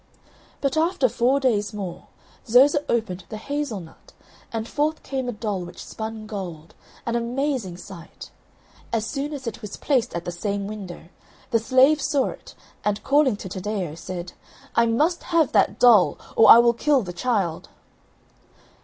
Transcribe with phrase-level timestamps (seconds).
[0.61, 2.07] But after four days more,
[2.47, 4.13] Zoza opened the hazel nut,
[4.51, 6.73] and forth came a doll which spun gold
[7.05, 8.31] an amazing sight.
[8.91, 11.09] As soon as it was placed at the same window,
[11.51, 14.33] the Slave saw it and, calling to Taddeo, said,
[14.73, 17.69] "I must have that doll, or I will kill the child."